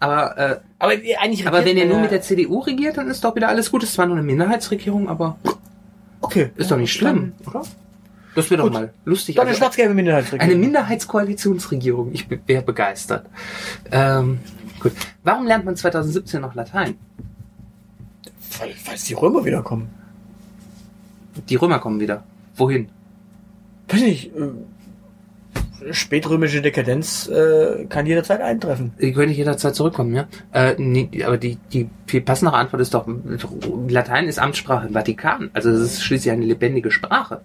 Aber, 0.00 0.36
äh, 0.36 0.56
Aber 0.80 0.94
äh, 0.94 1.14
eigentlich 1.16 1.46
aber 1.46 1.64
wenn 1.64 1.76
er 1.76 1.86
nur 1.86 2.00
mit 2.00 2.10
der 2.10 2.22
CDU 2.22 2.58
regiert, 2.58 2.96
dann 2.98 3.08
ist 3.08 3.22
doch 3.22 3.36
wieder 3.36 3.46
alles 3.48 3.70
gut. 3.70 3.84
Es 3.84 3.90
ist 3.90 3.94
zwar 3.94 4.06
nur 4.06 4.16
eine 4.16 4.24
Minderheitsregierung, 4.26 5.08
aber 5.08 5.36
Okay. 6.20 6.50
ist 6.56 6.70
doch 6.72 6.76
nicht 6.76 6.92
schlimm, 6.92 7.32
oder? 7.46 7.62
Das 8.34 8.50
wäre 8.50 8.62
doch 8.62 8.72
mal 8.72 8.92
lustig. 9.04 9.36
Dann 9.36 9.42
eine 9.42 9.50
Also, 9.50 9.60
schwarz-gelbe 9.60 9.94
Minderheitsregierung. 9.94 10.50
eine 10.52 10.58
Minderheitskoalitionsregierung. 10.60 12.10
Ich 12.12 12.26
wäre 12.46 12.62
begeistert. 12.62 13.26
Ähm, 13.92 14.40
gut. 14.80 14.92
Warum 15.22 15.46
lernt 15.46 15.64
man 15.66 15.76
2017 15.76 16.40
noch 16.40 16.54
Latein? 16.56 16.94
Weil, 18.58 18.72
falls 18.82 19.04
die 19.04 19.14
Römer 19.14 19.44
wiederkommen. 19.44 19.88
Die 21.48 21.56
Römer 21.56 21.78
kommen 21.78 22.00
wieder. 22.00 22.24
Wohin? 22.56 22.88
Weiß 23.88 24.00
nicht, 24.00 24.34
äh, 24.34 24.48
spätrömische 25.90 26.62
Dekadenz 26.62 27.28
äh, 27.28 27.86
kann 27.86 28.06
jederzeit 28.06 28.40
eintreffen. 28.40 28.92
Die 29.00 29.12
können 29.12 29.28
nicht 29.28 29.38
jederzeit 29.38 29.74
zurückkommen, 29.74 30.14
ja? 30.14 30.26
Äh, 30.52 30.74
nee, 30.78 31.08
aber 31.24 31.38
die, 31.38 31.56
die 31.72 31.88
viel 32.06 32.20
passendere 32.20 32.56
Antwort 32.56 32.80
ist 32.80 32.94
doch, 32.94 33.06
Latein 33.88 34.28
ist 34.28 34.38
Amtssprache 34.38 34.88
im 34.88 34.94
Vatikan. 34.94 35.50
Also 35.52 35.70
es 35.70 35.80
ist 35.80 36.04
schließlich 36.04 36.32
eine 36.32 36.44
lebendige 36.44 36.90
Sprache. 36.90 37.40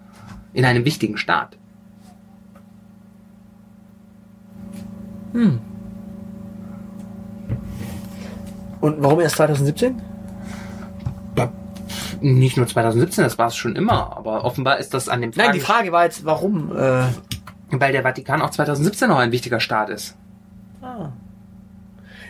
In 0.54 0.64
einem 0.64 0.84
wichtigen 0.84 1.18
Staat. 1.18 1.56
Hm. 5.32 5.60
Und 8.80 9.02
warum 9.02 9.20
erst 9.20 9.36
2017? 9.36 10.00
Nicht 12.20 12.56
nur 12.56 12.66
2017, 12.66 13.22
das 13.22 13.38
war 13.38 13.46
es 13.46 13.56
schon 13.56 13.76
immer, 13.76 14.16
aber 14.16 14.44
offenbar 14.44 14.78
ist 14.78 14.92
das 14.92 15.08
an 15.08 15.20
dem 15.20 15.30
Nein, 15.36 15.52
die 15.52 15.60
Frage 15.60 15.92
war 15.92 16.04
jetzt, 16.04 16.24
warum? 16.24 16.76
Äh, 16.76 17.04
weil 17.70 17.92
der 17.92 18.02
Vatikan 18.02 18.42
auch 18.42 18.50
2017 18.50 19.08
noch 19.08 19.18
ein 19.18 19.32
wichtiger 19.32 19.60
Staat 19.60 19.90
ist. 19.90 20.16
ah. 20.82 21.12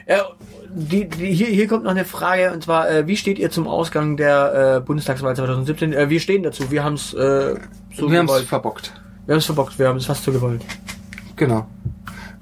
ja, 0.07 0.23
die, 0.71 1.09
die, 1.09 1.33
hier, 1.33 1.47
hier 1.47 1.66
kommt 1.66 1.85
noch 1.85 1.90
eine 1.90 2.04
Frage, 2.04 2.52
und 2.52 2.64
zwar, 2.64 2.90
äh, 2.90 3.07
wie 3.07 3.16
steht 3.16 3.38
ihr 3.38 3.50
zum 3.50 3.66
Ausgang 3.66 4.16
der 4.16 4.76
äh, 4.76 4.80
Bundestagswahl 4.80 5.35
2017? 5.35 5.92
Äh, 5.92 6.11
wir 6.11 6.21
stehen 6.21 6.42
dazu, 6.42 6.71
wir 6.71 6.85
haben 6.85 6.95
es 6.95 7.14
äh, 7.14 7.57
so 7.95 8.11
wir 8.11 8.18
haben 8.18 8.28
es 8.28 8.42
verbockt. 8.42 8.92
Wir 9.26 9.35
haben 9.35 9.38
es 9.38 9.47
verbockt, 9.47 9.78
wir 9.78 9.88
haben 9.88 9.97
es 9.97 10.07
fast 10.07 10.25
so 10.25 10.33
gewollt. 10.33 10.62
Genau. 11.37 11.66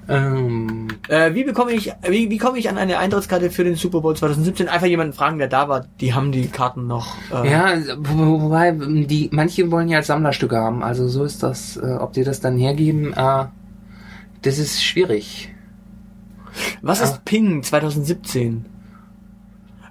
Ähm, 0.09 0.87
Äh, 1.09 1.33
wie 1.33 1.43
bekomme 1.43 1.71
ich, 1.71 1.91
wie, 2.07 2.29
wie 2.29 2.37
komme 2.37 2.57
ich 2.59 2.69
an 2.69 2.77
eine 2.77 2.97
Eintrittskarte 2.97 3.49
für 3.49 3.63
den 3.63 3.75
Super 3.75 4.01
Bowl 4.01 4.15
2017? 4.15 4.67
Einfach 4.69 4.87
jemanden 4.87 5.13
fragen, 5.13 5.37
der 5.37 5.47
da 5.47 5.67
war. 5.69 5.85
Die 6.01 6.13
haben 6.13 6.31
die 6.31 6.47
Karten 6.47 6.87
noch. 6.87 7.15
Äh, 7.31 7.51
ja, 7.51 7.73
wo- 7.99 8.41
wobei 8.43 8.71
die 8.71 9.29
manche 9.31 9.69
wollen 9.71 9.87
ja 9.89 9.97
als 9.97 10.07
Sammlerstücke 10.07 10.57
haben. 10.57 10.83
Also 10.83 11.07
so 11.07 11.23
ist 11.23 11.43
das. 11.43 11.77
Äh, 11.77 11.95
ob 11.99 12.13
die 12.13 12.23
das 12.23 12.39
dann 12.39 12.57
hergeben, 12.57 13.13
äh, 13.13 13.45
das 14.41 14.59
ist 14.59 14.83
schwierig. 14.83 15.53
Was 16.81 17.01
Ah. 17.01 17.05
ist 17.05 17.25
Ping 17.25 17.63
2017? 17.63 18.65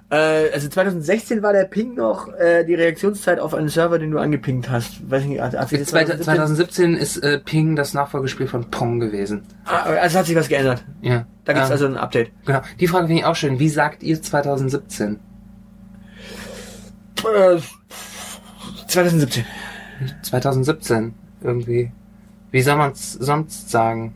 Äh, 0.09 0.51
also 0.53 0.69
2016 0.69 1.41
war 1.43 1.51
der 1.51 1.65
Ping 1.65 1.95
noch 1.95 2.33
äh, 2.33 2.63
die 2.63 2.75
Reaktionszeit 2.75 3.39
auf 3.39 3.53
einen 3.53 3.67
Server, 3.67 3.99
den 3.99 4.11
du 4.11 4.19
angepingt 4.19 4.69
hast. 4.69 5.09
Weiß 5.09 5.25
nicht, 5.25 5.41
also 5.41 5.57
2017, 5.57 6.23
2017 6.23 6.93
ist 6.95 7.17
äh, 7.17 7.39
Ping 7.39 7.75
das 7.75 7.93
Nachfolgespiel 7.93 8.47
von 8.47 8.69
Pong 8.71 8.99
gewesen. 9.01 9.43
Ah, 9.65 9.81
also 9.83 10.19
hat 10.19 10.25
sich 10.25 10.35
was 10.35 10.47
geändert. 10.47 10.85
Ja. 11.01 11.25
Da 11.43 11.53
gibt's 11.53 11.67
Ähm, 11.67 11.73
also 11.73 11.85
ein 11.87 11.97
Update. 11.97 12.31
Genau. 12.45 12.61
Die 12.79 12.87
Frage 12.87 13.07
finde 13.07 13.21
ich 13.21 13.25
auch 13.25 13.35
schön. 13.35 13.59
Wie 13.59 13.69
sagt 13.69 14.01
ihr 14.01 14.21
2017? 14.21 15.19
Äh, 17.25 17.57
2017. 18.87 19.45
2017 20.21 21.13
irgendwie. 21.41 21.91
Wie 22.51 22.61
soll 22.61 22.77
man 22.77 22.91
es 22.91 23.13
sonst 23.13 23.69
sagen? 23.69 24.13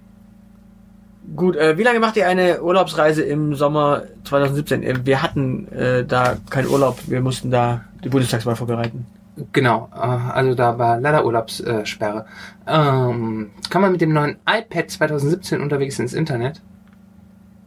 Gut, 1.35 1.55
äh, 1.55 1.77
wie 1.77 1.83
lange 1.83 1.99
macht 1.99 2.17
ihr 2.17 2.27
eine 2.27 2.61
Urlaubsreise 2.61 3.23
im 3.23 3.55
Sommer 3.55 4.03
2017? 4.25 4.83
Äh, 4.83 5.05
wir 5.05 5.21
hatten 5.21 5.67
äh, 5.71 6.03
da 6.03 6.37
keinen 6.49 6.67
Urlaub, 6.67 6.97
wir 7.07 7.21
mussten 7.21 7.51
da 7.51 7.85
die 8.03 8.09
Bundestagswahl 8.09 8.55
vorbereiten. 8.55 9.05
Genau, 9.53 9.89
äh, 9.93 9.97
also 9.97 10.55
da 10.55 10.77
war 10.77 10.99
leider 10.99 11.25
Urlaubssperre. 11.25 12.25
Ähm, 12.67 13.51
kann 13.69 13.81
man 13.81 13.93
mit 13.93 14.01
dem 14.01 14.13
neuen 14.13 14.37
iPad 14.47 14.91
2017 14.91 15.61
unterwegs 15.61 15.99
ins 15.99 16.13
Internet? 16.13 16.61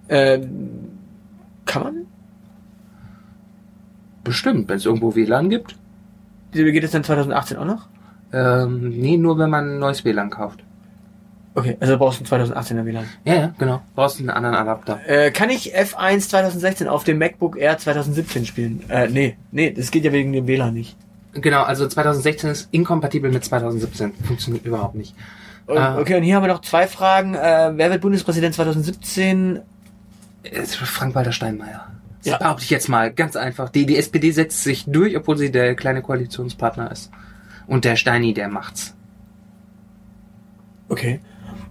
Äh, 0.08 0.40
kann 1.64 1.82
man? 1.82 2.06
Bestimmt, 4.24 4.68
wenn 4.68 4.76
es 4.76 4.86
irgendwo 4.86 5.14
WLAN 5.14 5.48
gibt. 5.48 5.76
Wie 6.52 6.70
geht 6.70 6.84
es 6.84 6.90
dann 6.90 7.04
2018 7.04 7.56
auch 7.56 7.64
noch? 7.64 7.88
Ähm, 8.32 8.90
nee, 8.90 9.16
nur 9.16 9.38
wenn 9.38 9.50
man 9.50 9.76
ein 9.76 9.78
neues 9.78 10.04
WLAN 10.04 10.30
kauft. 10.30 10.62
Okay, 11.56 11.76
also 11.78 11.96
brauchst 11.98 12.20
du 12.28 12.34
einen 12.36 12.52
2018er 12.52 12.84
WLAN. 12.84 13.04
Ja, 13.24 13.34
ja, 13.34 13.54
genau. 13.58 13.80
Brauchst 13.94 14.18
einen 14.18 14.30
anderen 14.30 14.56
Adapter. 14.56 14.98
Äh, 15.06 15.30
kann 15.30 15.50
ich 15.50 15.76
F1 15.76 16.28
2016 16.28 16.88
auf 16.88 17.04
dem 17.04 17.18
MacBook 17.18 17.56
Air 17.56 17.78
2017 17.78 18.44
spielen? 18.44 18.82
Äh, 18.88 19.08
nee, 19.08 19.36
nee, 19.52 19.70
das 19.70 19.92
geht 19.92 20.04
ja 20.04 20.12
wegen 20.12 20.32
dem 20.32 20.48
WLAN 20.48 20.74
nicht. 20.74 20.96
Genau, 21.32 21.62
also 21.62 21.86
2016 21.86 22.50
ist 22.50 22.68
inkompatibel 22.72 23.30
mit 23.30 23.44
2017. 23.44 24.12
Funktioniert 24.24 24.64
überhaupt 24.66 24.96
nicht. 24.96 25.14
Und, 25.66 25.78
Ah. 25.78 25.98
Okay, 25.98 26.16
und 26.16 26.22
hier 26.24 26.36
haben 26.36 26.42
wir 26.42 26.48
noch 26.52 26.60
zwei 26.60 26.86
Fragen. 26.88 27.34
Äh, 27.34 27.72
wer 27.76 27.90
wird 27.90 28.00
Bundespräsident 28.02 28.54
2017? 28.54 29.60
Es 30.42 30.70
ist 30.70 30.76
Frank-Walter 30.76 31.32
Steinmeier. 31.32 31.86
Das 32.18 32.32
Ja. 32.32 32.38
behaupte 32.38 32.64
ich 32.64 32.70
jetzt 32.70 32.88
mal. 32.88 33.12
Ganz 33.12 33.36
einfach. 33.36 33.68
Die, 33.70 33.86
die 33.86 33.96
SPD 33.96 34.30
setzt 34.32 34.62
sich 34.64 34.84
durch, 34.86 35.16
obwohl 35.16 35.38
sie 35.38 35.50
der 35.52 35.74
kleine 35.74 36.02
Koalitionspartner 36.02 36.90
ist. 36.90 37.10
Und 37.66 37.84
der 37.84 37.96
Steini, 37.96 38.34
der 38.34 38.48
macht's. 38.48 38.94
Okay. 40.88 41.20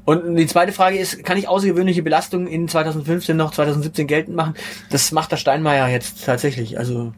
Und 0.06 0.36
die 0.36 0.48
zweite 0.48 0.74
Frage 0.74 0.98
ist, 0.98 1.24
kann 1.24 1.38
ich 1.38 1.48
außergewöhnliche 1.48 2.04
Belastungen 2.04 2.48
in 2.48 2.68
2015 2.68 3.38
noch 3.38 3.52
2017 3.52 4.08
geltend 4.08 4.36
machen? 4.36 4.56
Das 4.90 5.12
macht 5.12 5.32
der 5.32 5.38
Steinmeier 5.38 5.88
jetzt 5.88 6.26
tatsächlich. 6.26 6.78
Also 6.78 7.14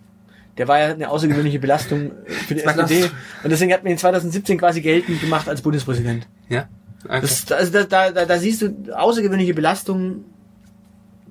der 0.58 0.68
war 0.68 0.80
ja 0.80 0.86
eine 0.88 1.10
außergewöhnliche 1.10 1.60
Belastung 1.60 2.12
für 2.48 2.56
die 2.56 2.62
2000 2.62 2.92
SPD 2.92 3.16
und 3.44 3.50
deswegen 3.50 3.74
hat 3.74 3.84
man 3.84 3.92
ihn 3.92 3.98
2017 3.98 4.58
quasi 4.58 4.82
geltend 4.82 5.20
gemacht 5.20 5.50
als 5.50 5.62
Bundespräsident. 5.62 6.28
Ja? 6.48 6.68
Okay. 7.04 7.22
Das, 7.22 7.52
also 7.52 7.84
da, 7.84 8.12
da, 8.12 8.26
da, 8.26 8.38
siehst 8.38 8.62
du, 8.62 8.96
außergewöhnliche 8.96 9.54
Belastungen 9.54 10.26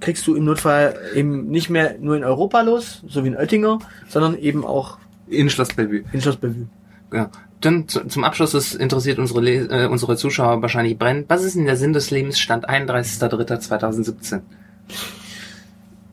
kriegst 0.00 0.26
du 0.26 0.34
im 0.34 0.44
Notfall 0.44 0.98
eben 1.14 1.48
nicht 1.48 1.70
mehr 1.70 1.96
nur 1.98 2.16
in 2.16 2.24
Europa 2.24 2.60
los, 2.60 3.02
so 3.08 3.24
wie 3.24 3.28
in 3.28 3.36
Oettinger, 3.36 3.78
sondern 4.08 4.36
eben 4.36 4.64
auch 4.64 4.98
in 5.28 5.48
Schloss 5.48 5.68
Bellevue. 5.68 6.04
in 6.12 6.20
Schloss 6.20 6.36
Bellevue. 6.36 6.66
Genau. 7.10 7.28
Dann 7.64 7.88
zu, 7.88 8.06
zum 8.06 8.24
Abschluss, 8.24 8.52
das 8.52 8.74
interessiert 8.74 9.18
unsere, 9.18 9.40
äh, 9.48 9.86
unsere 9.86 10.16
Zuschauer 10.16 10.60
wahrscheinlich 10.60 10.98
brennend. 10.98 11.30
Was 11.30 11.42
ist 11.42 11.56
denn 11.56 11.64
der 11.64 11.76
Sinn 11.76 11.94
des 11.94 12.10
Lebens? 12.10 12.38
Stand 12.38 12.68
31.03.2017. 12.68 14.40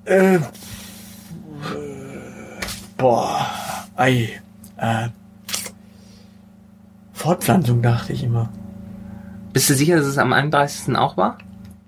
Äh, 0.06 0.40
boah, 2.98 3.46
ei, 3.98 4.40
äh, 4.78 5.10
Fortpflanzung 7.14 7.82
dachte 7.82 8.14
ich 8.14 8.24
immer. 8.24 8.50
Bist 9.52 9.70
du 9.70 9.74
sicher, 9.74 9.98
dass 9.98 10.06
es 10.06 10.18
am 10.18 10.32
31. 10.32 10.96
auch 10.96 11.18
war? 11.18 11.38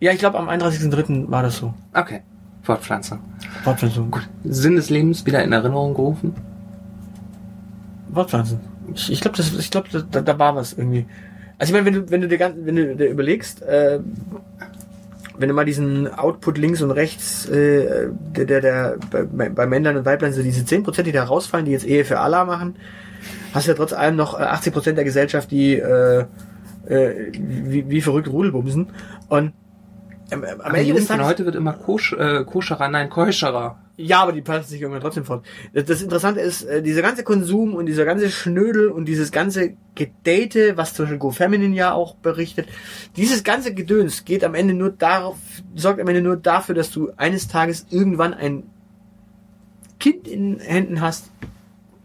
Ja, 0.01 0.11
ich 0.11 0.19
glaube 0.19 0.37
am 0.37 0.49
31.03. 0.49 1.31
war 1.31 1.41
das 1.41 1.57
so. 1.57 1.73
Okay. 1.93 2.21
Fortpflanzung. 2.63 3.19
Fortpflanzung. 3.63 4.11
Gut. 4.11 4.29
Sinn 4.43 4.75
des 4.75 4.89
Lebens 4.89 5.25
wieder 5.25 5.43
in 5.43 5.53
Erinnerung 5.53 5.93
gerufen? 5.93 6.35
Fortpflanzen. 8.13 8.72
Ich, 8.95 9.11
ich 9.11 9.21
glaube, 9.21 9.41
ich 9.41 9.71
glaube, 9.71 9.87
da, 10.11 10.21
da 10.21 10.39
war 10.39 10.55
was 10.55 10.73
irgendwie. 10.73 11.05
Also 11.57 11.71
ich 11.71 11.73
meine, 11.73 11.85
wenn 11.85 11.93
du, 11.93 12.11
wenn 12.11 12.21
du 12.21 12.27
dir 12.27 12.37
ganz, 12.37 12.55
wenn 12.59 12.75
du 12.75 12.95
dir 12.95 13.09
überlegst, 13.09 13.61
äh, 13.61 13.99
wenn 15.37 15.49
du 15.49 15.55
mal 15.55 15.65
diesen 15.65 16.13
Output 16.13 16.57
links 16.57 16.81
und 16.81 16.91
rechts, 16.91 17.47
äh, 17.47 18.09
der, 18.35 18.45
der, 18.45 18.61
der 18.61 18.97
bei, 19.11 19.49
bei 19.49 19.65
Männlein 19.65 19.97
und 19.97 20.05
Weiblein 20.05 20.33
so 20.33 20.43
diese 20.43 20.63
10%, 20.63 21.03
die 21.03 21.11
da 21.11 21.23
rausfallen, 21.23 21.65
die 21.65 21.71
jetzt 21.71 21.85
Ehe 21.85 22.05
für 22.05 22.19
Allah 22.19 22.45
machen, 22.45 22.75
hast 23.53 23.67
du 23.67 23.71
ja 23.71 23.77
trotz 23.77 23.93
allem 23.93 24.15
noch 24.15 24.39
äh, 24.39 24.43
80% 24.43 24.93
der 24.93 25.03
Gesellschaft, 25.03 25.51
die 25.51 25.75
äh, 25.75 26.25
äh, 26.87 27.31
wie, 27.33 27.89
wie 27.89 28.01
verrückt 28.01 28.27
Rudelbumsen. 28.27 28.87
Und 29.29 29.53
am 30.33 30.61
Aber 30.61 30.77
die 30.77 30.89
Ende 30.89 30.95
des 30.95 31.07
Tages, 31.07 31.25
heute 31.25 31.45
wird 31.45 31.55
immer 31.55 31.73
kosch, 31.73 32.13
äh, 32.13 32.43
koscherer, 32.43 32.87
nein, 32.87 33.09
keuscherer. 33.09 33.79
ja, 33.97 34.21
aber 34.21 34.31
die 34.31 34.41
pflanzen 34.41 34.69
sich 34.69 34.81
irgendwann 34.81 35.01
trotzdem 35.01 35.25
fort. 35.25 35.45
Das, 35.73 35.85
das 35.85 36.01
Interessante 36.01 36.41
ist, 36.41 36.63
äh, 36.63 36.81
dieser 36.81 37.01
ganze 37.01 37.23
Konsum 37.23 37.75
und 37.75 37.85
dieser 37.85 38.05
ganze 38.05 38.29
Schnödel 38.29 38.89
und 38.89 39.05
dieses 39.05 39.31
ganze 39.31 39.73
Gedate, 39.95 40.77
was 40.77 40.93
zum 40.93 41.05
Beispiel 41.05 41.19
GoFeminine 41.19 41.75
ja 41.75 41.93
auch 41.93 42.15
berichtet, 42.15 42.67
dieses 43.15 43.43
ganze 43.43 43.73
Gedöns 43.73 44.25
geht 44.25 44.43
am 44.43 44.55
Ende 44.55 44.73
nur 44.73 44.89
darauf, 44.89 45.37
sorgt 45.75 45.99
am 45.99 46.07
Ende 46.07 46.21
nur 46.21 46.37
dafür, 46.37 46.75
dass 46.75 46.91
du 46.91 47.11
eines 47.17 47.47
Tages 47.47 47.85
irgendwann 47.89 48.33
ein 48.33 48.63
Kind 49.99 50.27
in 50.27 50.59
Händen 50.59 51.01
hast, 51.01 51.31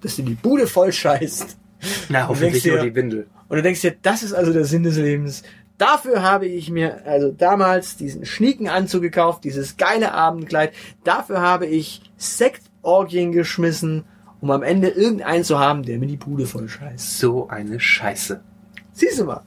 das 0.00 0.16
dir 0.16 0.24
die 0.24 0.34
Bude 0.34 0.66
voll 0.66 0.92
scheißt. 0.92 1.56
Na, 2.08 2.28
hoffentlich 2.28 2.64
nur 2.64 2.78
die 2.80 2.94
Windel. 2.94 3.26
Und 3.48 3.56
du 3.56 3.62
denkst 3.62 3.80
dir, 3.80 3.96
das 4.02 4.22
ist 4.22 4.32
also 4.32 4.52
der 4.52 4.64
Sinn 4.64 4.82
des 4.82 4.96
Lebens. 4.96 5.42
Dafür 5.78 6.22
habe 6.22 6.46
ich 6.46 6.70
mir 6.70 7.06
also 7.06 7.30
damals 7.30 7.96
diesen 7.96 8.26
schnieken 8.26 8.68
Anzug 8.68 9.02
gekauft, 9.02 9.44
dieses 9.44 9.76
geile 9.76 10.12
Abendkleid. 10.12 10.72
Dafür 11.04 11.40
habe 11.40 11.66
ich 11.66 12.02
Sektorgien 12.16 13.30
geschmissen, 13.30 14.04
um 14.40 14.50
am 14.50 14.64
Ende 14.64 14.88
irgendeinen 14.88 15.44
zu 15.44 15.58
haben, 15.60 15.84
der 15.84 15.98
mir 15.98 16.06
die 16.06 16.16
Bude 16.16 16.46
voll 16.46 16.68
scheißt. 16.68 17.20
So 17.20 17.48
eine 17.48 17.78
Scheiße. 17.78 18.40
Siehst 18.92 19.20
du 19.20 19.24
mal. 19.24 19.42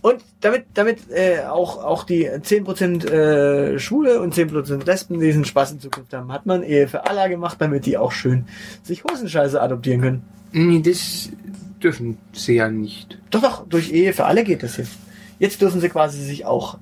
Und 0.00 0.24
damit, 0.40 0.64
damit 0.74 1.10
äh, 1.10 1.44
auch, 1.44 1.82
auch 1.82 2.02
die 2.02 2.28
10% 2.28 3.08
äh, 3.08 3.78
Schwule 3.78 4.20
und 4.20 4.34
10% 4.34 4.84
Lesben 4.84 5.20
diesen 5.20 5.44
Spaß 5.44 5.72
in 5.72 5.80
Zukunft 5.80 6.12
haben, 6.12 6.32
hat 6.32 6.44
man 6.44 6.64
Ehe 6.64 6.88
für 6.88 7.06
Allah 7.06 7.28
gemacht, 7.28 7.58
damit 7.60 7.86
die 7.86 7.96
auch 7.96 8.10
schön 8.10 8.46
sich 8.82 9.04
Hosenscheiße 9.04 9.60
adoptieren 9.62 10.00
können. 10.00 10.24
Nee, 10.50 10.82
das 10.82 11.30
dürfen 11.84 12.18
sie 12.32 12.54
ja 12.54 12.68
nicht. 12.70 13.18
Doch, 13.30 13.42
doch, 13.42 13.66
durch 13.68 13.92
Ehe 13.92 14.12
für 14.12 14.24
alle 14.24 14.44
geht 14.44 14.62
das 14.62 14.76
jetzt. 14.76 14.92
Jetzt 15.38 15.60
dürfen 15.60 15.80
sie 15.80 15.88
quasi 15.88 16.22
sich 16.22 16.44
auch 16.46 16.78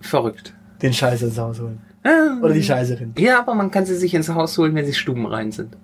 Verrückt. 0.00 0.54
den 0.82 0.92
Scheiß 0.92 1.22
ins 1.22 1.38
Haus 1.38 1.60
holen. 1.60 1.80
Ah. 2.02 2.38
Oder 2.42 2.54
die 2.54 2.62
Scheißerin. 2.62 3.14
Ja, 3.18 3.38
aber 3.38 3.54
man 3.54 3.70
kann 3.70 3.86
sie 3.86 3.96
sich 3.96 4.12
ins 4.14 4.28
Haus 4.28 4.58
holen, 4.58 4.74
wenn 4.74 4.84
sie 4.84 4.92
stubenrein 4.92 5.52
sind. 5.52 5.76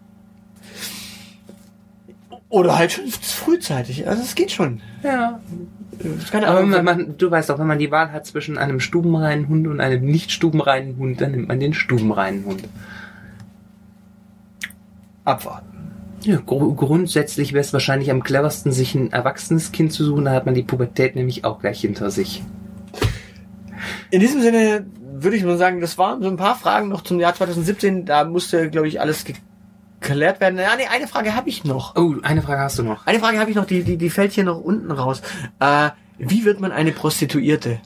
Oder 2.50 2.76
halt 2.76 2.92
schon 2.92 3.06
frühzeitig. 3.06 4.06
Also 4.08 4.22
es 4.22 4.34
geht 4.34 4.50
schon. 4.50 4.80
Ja. 5.02 5.40
Aber 6.32 6.70
wenn 6.70 6.84
man, 6.84 7.16
du 7.16 7.30
weißt 7.30 7.48
doch, 7.50 7.58
wenn 7.58 7.66
man 7.66 7.78
die 7.78 7.90
Wahl 7.90 8.10
hat 8.12 8.26
zwischen 8.26 8.58
einem 8.58 8.80
stubenreinen 8.80 9.48
Hund 9.48 9.66
und 9.66 9.80
einem 9.80 10.04
nicht 10.04 10.32
stubenreinen 10.32 10.96
Hund, 10.96 11.20
dann 11.20 11.30
nimmt 11.32 11.48
man 11.48 11.60
den 11.60 11.74
stubenreinen 11.74 12.44
Hund. 12.44 12.64
abwarten. 15.24 15.79
Ja, 16.22 16.38
gru 16.44 16.74
grundsätzlich 16.74 17.52
wäre 17.52 17.62
es 17.62 17.72
wahrscheinlich 17.72 18.10
am 18.10 18.22
cleversten, 18.22 18.72
sich 18.72 18.94
ein 18.94 19.12
erwachsenes 19.12 19.72
Kind 19.72 19.92
zu 19.92 20.04
suchen, 20.04 20.26
da 20.26 20.32
hat 20.32 20.44
man 20.44 20.54
die 20.54 20.62
Pubertät 20.62 21.16
nämlich 21.16 21.44
auch 21.44 21.60
gleich 21.60 21.80
hinter 21.80 22.10
sich. 22.10 22.42
In 24.10 24.20
diesem 24.20 24.42
Sinne 24.42 24.86
würde 25.22 25.36
ich 25.36 25.44
mal 25.44 25.58
sagen, 25.58 25.80
das 25.80 25.98
waren 25.98 26.22
so 26.22 26.28
ein 26.28 26.36
paar 26.36 26.56
Fragen 26.56 26.88
noch 26.88 27.02
zum 27.02 27.20
Jahr 27.20 27.34
2017. 27.34 28.04
Da 28.04 28.24
musste, 28.24 28.70
glaube 28.70 28.88
ich, 28.88 29.00
alles 29.00 29.24
geklärt 29.24 30.40
werden. 30.40 30.58
Ja, 30.58 30.76
nee, 30.76 30.86
eine 30.90 31.06
Frage 31.06 31.34
habe 31.34 31.48
ich 31.48 31.64
noch. 31.64 31.96
Oh, 31.96 32.14
eine 32.22 32.42
Frage 32.42 32.60
hast 32.60 32.78
du 32.78 32.82
noch. 32.82 33.06
Eine 33.06 33.18
Frage 33.18 33.38
habe 33.38 33.50
ich 33.50 33.56
noch, 33.56 33.66
die, 33.66 33.82
die, 33.82 33.96
die 33.96 34.10
fällt 34.10 34.32
hier 34.32 34.44
noch 34.44 34.60
unten 34.60 34.90
raus. 34.90 35.22
Äh, 35.58 35.90
wie 36.18 36.44
wird 36.44 36.60
man 36.60 36.72
eine 36.72 36.92
Prostituierte? 36.92 37.80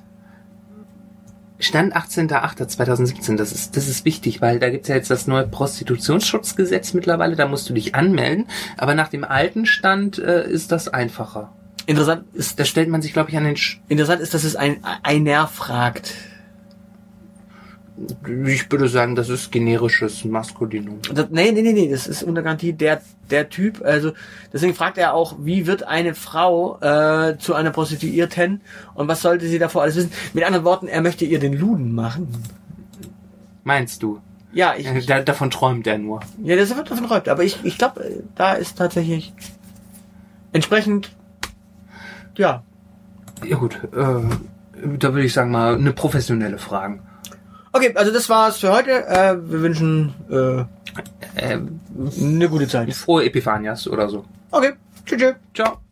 Stand 1.58 1.96
18.08.2017, 1.96 3.37
das 3.37 3.52
ist, 3.52 3.76
das 3.76 3.88
ist 3.88 4.04
wichtig, 4.04 4.40
weil 4.40 4.58
da 4.58 4.70
gibt's 4.70 4.88
ja 4.88 4.96
jetzt 4.96 5.11
das 5.11 5.26
neue 5.26 5.46
Prostitutionsschutzgesetz 5.46 6.94
mittlerweile, 6.94 7.37
da 7.37 7.46
musst 7.46 7.68
du 7.68 7.75
dich 7.75 7.94
anmelden, 7.94 8.46
aber 8.76 8.94
nach 8.94 9.08
dem 9.08 9.25
alten 9.25 9.64
Stand 9.64 10.18
äh, 10.18 10.49
ist 10.49 10.73
das 10.73 10.88
einfacher. 10.88 11.52
Interessant 11.87 12.25
ist, 12.34 12.58
Da 12.58 12.64
stellt 12.64 12.88
man 12.88 13.02
sich, 13.02 13.12
glaube 13.12 13.30
ich, 13.30 13.37
an 13.37 13.44
den... 13.44 13.56
Sch 13.56 13.80
interessant 13.88 14.20
ist, 14.20 14.34
dass 14.34 14.44
es 14.44 14.56
ein 14.56 14.78
einer 15.02 15.46
fragt. 15.46 16.14
Ich 18.45 18.71
würde 18.73 18.89
sagen, 18.89 19.15
das 19.15 19.29
ist 19.29 19.53
generisches 19.53 20.25
Maskulinum. 20.25 20.99
Das, 21.13 21.29
nee, 21.31 21.53
nee, 21.53 21.63
nee, 21.63 21.73
nee, 21.73 21.89
das 21.89 22.09
ist 22.09 22.25
unter 22.25 22.43
Garantie 22.43 22.73
der, 22.73 23.01
der 23.31 23.49
Typ. 23.49 23.83
Also 23.85 24.13
deswegen 24.53 24.75
fragt 24.75 24.99
er 24.99 25.15
auch, 25.15 25.37
wie 25.39 25.67
wird 25.69 25.85
eine 25.85 26.15
Frau 26.15 26.79
äh, 26.81 27.39
zu 27.39 27.55
einer 27.55 27.71
Prostituierten 27.71 28.61
und 28.95 29.07
was 29.07 29.23
sollte 29.23 29.47
sie 29.47 29.59
davor 29.61 29.83
alles 29.83 29.95
wissen? 29.97 30.13
Mit 30.33 30.45
anderen 30.45 30.65
Worten, 30.65 30.89
er 30.89 31.03
möchte 31.03 31.25
ihr 31.25 31.39
den 31.39 31.53
Luden 31.53 31.95
machen. 31.95 32.29
Meinst 33.63 34.03
du? 34.03 34.21
Ja, 34.53 34.75
ich, 34.77 34.87
Äh, 34.87 35.01
Da, 35.07 35.21
davon 35.21 35.51
träumt 35.51 35.87
er 35.87 35.99
nur. 35.99 36.21
ja, 36.43 36.57
das 36.57 36.75
wird 36.77 36.91
davon 36.91 37.07
träumt. 37.07 37.29
Aber 37.29 37.45
ich, 37.45 37.59
ich 37.65 37.79
glaube, 37.79 38.25
da 38.35 38.55
ist 38.55 38.77
tatsächlich 38.77 39.33
entsprechend, 40.53 41.13
ja, 42.37 42.63
Ja 43.45 43.57
gut, 43.57 43.79
äh, 43.93 43.97
da 44.99 45.13
würde 45.15 45.25
ich 45.25 45.33
sagen 45.33 45.51
mal 45.53 45.75
eine 45.77 45.93
professionelle 45.93 46.59
Fragen. 46.59 47.03
Okay, 47.76 47.93
also 47.97 48.12
das 48.12 48.28
war's 48.28 48.59
für 48.59 48.73
heute. 48.73 49.04
Äh, 49.07 49.35
wir 49.50 49.61
wünschen 49.62 50.14
äh, 50.31 50.61
Äh, 51.35 51.59
eine 52.21 52.49
gute 52.49 52.69
Zeit. 52.69 52.95
frohe 52.95 53.25
Epiphanias 53.25 53.88
oder 53.88 54.09
so. 54.09 54.25
Okay, 54.52 54.75
tschüss. 55.04 55.19
tschüss. 55.19 55.35
Ciao. 55.54 55.78